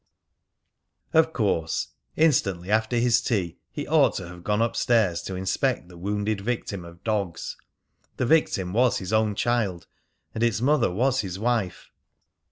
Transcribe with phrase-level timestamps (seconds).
[1.13, 5.89] Of course, instantly after his tea he ought to have gone up stairs to inspect
[5.89, 7.55] the wounded victim of dogs.
[8.17, 9.85] The victim was his own child,
[10.33, 11.91] and its mother was his wife.